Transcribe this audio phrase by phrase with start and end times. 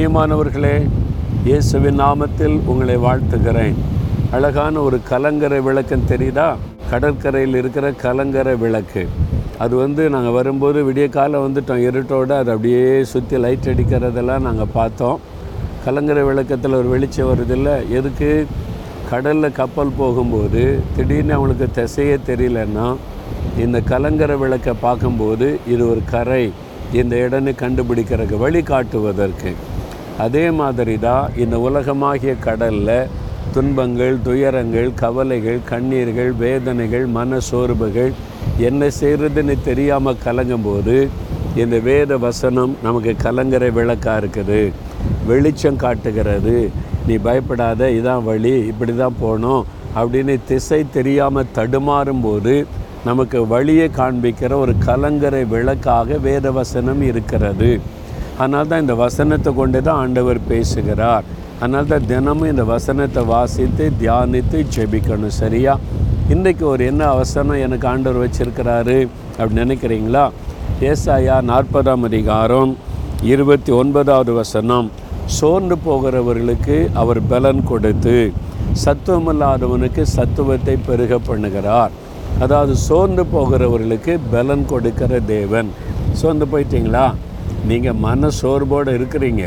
[0.00, 0.76] கண்ணியமானவர்களே
[1.46, 3.74] இயேசுவின் நாமத்தில் உங்களை வாழ்த்துகிறேன்.
[4.36, 6.46] அழகான ஒரு கலங்கரை விளக்கம் தெரியுதா?
[6.90, 9.02] கடற்கரையில் இருக்கிற கலங்கரை விளக்கு.
[9.64, 15.20] அது வந்து நாங்கள் வரும்போது விடிய காலம் வந்துட்டோம் இருட்டோடு அது அப்படியே சுற்றி லைட் அடிக்கிறதெல்லாம் நாங்கள் பார்த்தோம்.
[15.84, 18.30] கலங்கரை விளக்கத்தில் ஒரு வெளிச்சம் வருதில்ல எதுக்கு?
[19.10, 20.62] கடலில் கப்பல் போகும்போது
[20.96, 22.88] திடீர்னு அவங்களுக்கு திசையே தெரியலன்னா
[23.64, 26.44] இந்த கலங்கரை விளக்கை பார்க்கும்போது இது ஒரு கரை.
[27.00, 29.52] இந்த இடம்னு கண்டுபிடிக்கிறதுக்கு வழி காட்டுவதற்கு.
[30.24, 33.10] அதே மாதிரி தான் இந்த உலகமாகிய கடலில்
[33.54, 38.12] துன்பங்கள் துயரங்கள் கவலைகள் கண்ணீர்கள் வேதனைகள் மன சோர்வுகள்
[38.68, 40.96] என்ன செய்கிறதுன்னு தெரியாமல் கலங்கும்போது
[41.62, 44.60] இந்த வேத வசனம் நமக்கு கலங்கரை விளக்காக இருக்குது.
[45.30, 46.56] வெளிச்சம் காட்டுகிறது.
[47.06, 49.62] நீ பயப்படாத இதான் வழி இப்படி தான் போகணும்
[50.00, 52.54] அப்படின்னு திசை தெரியாமல் தடுமாறும் போது
[53.08, 57.70] நமக்கு வழியை காண்பிக்கிற ஒரு கலங்கரை விளக்காக வேத வசனம் இருக்கிறது.
[58.40, 61.24] அதனால தான் இந்த வசனத்தை கொண்டு தான் ஆண்டவர் பேசுகிறார்.
[61.62, 65.74] அதனால தான் தினமும் இந்த வசனத்தை வாசித்து தியானித்து ஜெபிக்கணும் சரியா?
[66.34, 68.98] இன்றைக்கு ஒரு என்ன அவசரம் எனக்கு ஆண்டவர் வச்சுருக்கிறாரு
[69.38, 70.24] அப்படின்னு நினைக்கிறீங்களா?
[70.90, 72.72] ஏசாயா நாற்பதாம் அதிகாரம்
[73.32, 74.86] இருபத்தி ஒன்பதாவது வசனம்.
[75.38, 78.14] சோர்ந்து போகிறவர்களுக்கு அவர் பலன் கொடுத்து
[78.84, 81.92] சத்துவமில்லாதவனுக்கு சத்துவத்தை பெருக பண்ணுகிறார்.
[82.44, 85.68] அதாவது சோர்ந்து போகிறவர்களுக்கு பலன் கொடுக்கிற தேவன்.
[86.20, 87.06] சோர்ந்து போயிட்டீங்களா?
[87.68, 89.44] நீங்கள் மன சோர்வோடு இருக்கிறீங்க.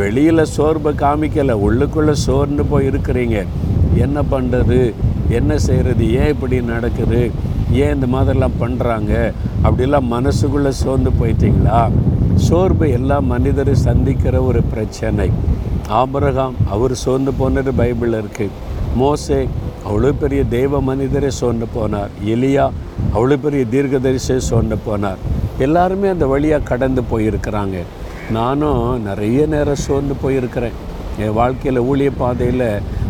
[0.00, 3.38] வெளியில் சோர்வை காமிக்கலை உள்ளுக்குள்ளே சோர்ந்து போய் இருக்கிறீங்க.
[4.04, 4.78] என்ன பண்ணுறது
[5.38, 7.20] என்ன செய்கிறது ஏன் இப்படி நடக்குது?
[7.82, 9.12] ஏன் இந்த மாதிரிலாம் பண்ணுறாங்க
[9.66, 11.80] அப்படிலாம் மனசுக்குள்ளே சோர்ந்து போயிட்டீங்களா?
[12.46, 15.28] சோர்வு எல்லா மனிதரும் சந்திக்கிற ஒரு பிரச்சனை.
[16.00, 18.56] ஆபரகாம் அவர் சோர்ந்து போனது பைபிளில் இருக்குது
[19.00, 19.40] மோசே
[19.88, 22.10] அவ்வளோ பெரிய தெய்வ மனிதரே சோர்ந்து போனார்.
[22.34, 22.64] எலியா
[23.14, 25.20] அவ்வளோ பெரிய தீர்க்கதரிசே சோர்ந்து போனார்.
[25.66, 27.78] எல்லாருமே அந்த வழியாக கடந்து போயிருக்கிறாங்க.
[28.36, 30.76] நானும் நிறைய நேரம் சோர்ந்து போயிருக்கிறேன்.
[31.24, 32.68] என் வாழ்க்கையில் ஊழிய பாதையில்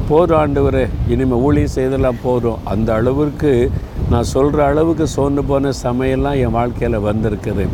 [0.09, 2.62] போதும் ஆண்டவர் இனிமேல் ஊழியம் செய்தெல்லாம் போதும்.
[2.65, 3.53] அந்த அளவுக்கு
[4.10, 7.66] நான் சொல்கிற அளவுக்கு சோர்ந்து போன சமையெல்லாம் என் வாழ்க்கையில் வந்திருக்குது.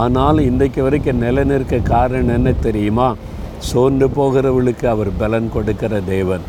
[0.00, 3.08] ஆனாலும் இன்றைக்கு வரைக்கும் நிலநிற்க காரணம் என்ன தெரியுமா?
[3.70, 6.44] சோர்ந்து போகிறவளுக்கு அவர் பலன் கொடுக்கிற தேவன்.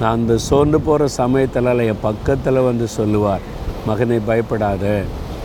[0.00, 3.44] நான் அந்த சோர்ந்து போகிற சமயத்தில் என் பக்கத்தில் வந்து சொல்லுவார்
[3.86, 4.84] மகனை பயப்படாத.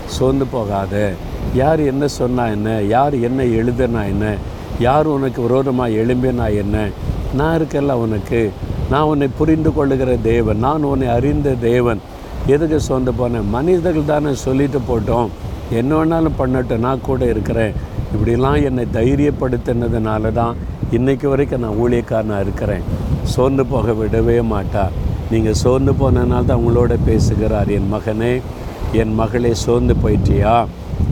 [0.07, 1.13] சோர்ந்து போகாத.
[1.53, 2.81] யார் என்ன சொன்னா என்ன?
[2.81, 4.35] யார் என்ன எழுதுனா என்ன?
[4.79, 6.89] யார் உனக்கு விரோதமாக எழும்பினா என்ன?
[7.33, 8.51] நான் இருக்கல உனக்கு.
[8.89, 10.57] நான் உன்னை புரிந்து கொள்ளுகிற தேவன்.
[10.57, 11.99] நான் உன்னை அறிந்த தேவன்.
[12.47, 13.49] எதுக்கு சோர்ந்து போனேன்?
[13.49, 15.29] மனிதர்கள் தானே சொல்லிட்டு போட்டோம்.
[15.71, 16.85] என்ன வேணாலும் பண்ணட்டும்.
[16.87, 17.73] நான் கூட இருக்கிறேன்.
[18.13, 20.55] இப்படிலாம் என்னை தைரியப்படுத்தினதுனால தான்
[20.91, 22.83] இன்றைக்கு வரைக்கும் நான் ஊழியக்காரனாக இருக்கிறேன்.
[23.23, 24.91] சோர்ந்து போக விடவே மாட்டார்
[25.31, 28.41] நீங்கள் சோர்ந்து போனதுனால தான் உங்களோட பேசுகிறார் என் மகனே.
[28.91, 30.65] என் மகளே சோர்ந்து போயிட்டியா?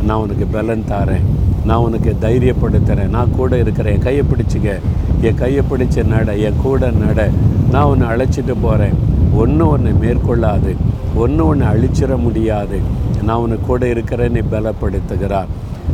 [0.03, 1.25] நான் உனக்கு பலன் தாரேன்.
[1.65, 3.93] நான் உனக்கு தைரியப்படுத்துகிறேன் நான் கூட இருக்கிறேன்.
[3.93, 4.79] என் கையை பிடிச்சிக்க.
[5.21, 6.37] என் கையை பிடிச்ச நட.
[6.37, 7.29] என் கூட நட.
[7.71, 8.93] நான் உன்னை அழைச்சிட்டு போகிறேன்
[9.35, 10.75] ஒன்று ஒன்று மேற்கொள்ளாது.
[11.15, 12.79] ஒன்று ஒன்று அழிச்சிட முடியாது.
[13.23, 15.45] நான் உன்னை கூட இருக்கிறேன்னு பலப்படுத்துகிறார்.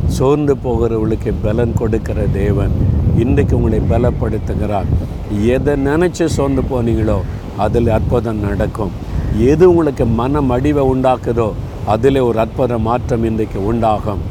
[0.08, 2.72] சோர்ந்து போகிறவளுக்கு பலன் கொடுக்கிற தேவன்
[3.18, 4.86] இன்றைக்கு உங்களை பலப்படுத்துகிறார்.
[5.44, 7.22] எதை நினச்சி சோர்ந்து போனீங்களோ
[7.58, 8.92] அதில் அற்புதம் நடக்கும்.
[9.40, 11.52] எது உங்களுக்கு மன மடிவை உண்டாக்குதோ
[11.86, 14.22] அதில் ஒரு அற்புத மாற்றம் இன்றைக்கு உண்டாகும்.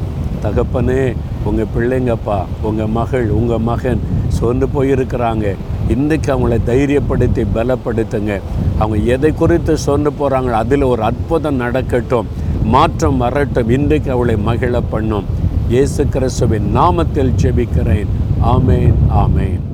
[0.43, 5.55] தகப்பனே உங்கள் பிள்ளைங்கப்பா உங்கள் மகள் உங்கள் மகன் சோர்ந்து போயிருக்கிறாங்க.
[5.87, 8.41] இன்றைக்கு அவங்கள தைரியப்படுத்தி பலப்படுத்துங்க.
[8.79, 12.27] அவங்க எதை குறித்து சோர்ந்து போகிறாங்களோ அதில் ஒரு அற்புதம் நடக்கட்டும்.
[12.63, 13.69] மாற்றம் வரட்டும்.
[13.69, 15.25] இன்றைக்கு அவளை மகிழ பண்ணும்.
[15.69, 18.07] இயேசு கிறிஸ்துவின் நாமத்தில் ஜெபிக்கிறேன்.
[18.43, 19.70] ஆமேன் ஆமேன்.